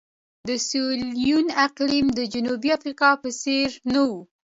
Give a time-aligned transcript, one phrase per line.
[0.47, 4.21] د سیریلیون اقلیم د جنوبي افریقا په څېر نه وو.